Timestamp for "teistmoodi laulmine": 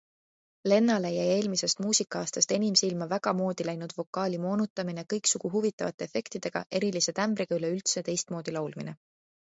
8.11-9.01